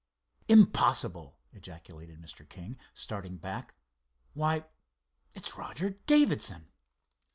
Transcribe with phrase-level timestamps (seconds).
[0.47, 2.49] "Impossible!" ejaculated Mr.
[2.49, 3.75] King, starting back.
[4.33, 4.65] "Why,
[5.35, 6.69] it's Roger Davidson!"